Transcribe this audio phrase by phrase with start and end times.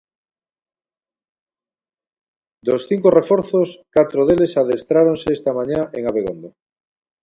[2.67, 6.49] Dos cinco reforzos, catro deles adestráronse esta mañá en Abegondo.